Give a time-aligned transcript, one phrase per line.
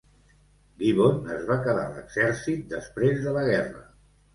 [0.79, 3.91] Gibbon es va quedar a l'exèrcit després de la guerra.